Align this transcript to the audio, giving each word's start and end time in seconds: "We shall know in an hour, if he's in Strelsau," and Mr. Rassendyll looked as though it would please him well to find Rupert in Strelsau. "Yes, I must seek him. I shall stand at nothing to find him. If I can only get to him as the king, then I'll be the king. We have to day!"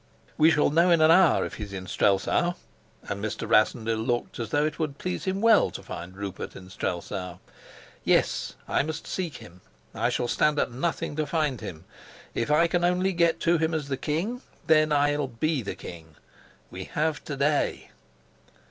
"We 0.35 0.49
shall 0.49 0.71
know 0.71 0.89
in 0.89 0.99
an 0.99 1.11
hour, 1.11 1.45
if 1.45 1.53
he's 1.57 1.73
in 1.73 1.85
Strelsau," 1.85 2.55
and 3.03 3.23
Mr. 3.23 3.47
Rassendyll 3.47 3.99
looked 3.99 4.39
as 4.39 4.49
though 4.49 4.65
it 4.65 4.79
would 4.79 4.97
please 4.97 5.25
him 5.25 5.41
well 5.41 5.69
to 5.69 5.83
find 5.83 6.17
Rupert 6.17 6.55
in 6.55 6.71
Strelsau. 6.71 7.37
"Yes, 8.03 8.55
I 8.67 8.81
must 8.81 9.05
seek 9.05 9.37
him. 9.37 9.61
I 9.93 10.09
shall 10.09 10.27
stand 10.27 10.57
at 10.57 10.71
nothing 10.71 11.15
to 11.17 11.27
find 11.27 11.61
him. 11.61 11.85
If 12.33 12.49
I 12.49 12.65
can 12.65 12.83
only 12.83 13.13
get 13.13 13.39
to 13.41 13.59
him 13.59 13.75
as 13.75 13.89
the 13.89 13.95
king, 13.95 14.41
then 14.65 14.91
I'll 14.91 15.27
be 15.27 15.61
the 15.61 15.75
king. 15.75 16.15
We 16.71 16.85
have 16.85 17.23
to 17.25 17.37
day!" 17.37 17.91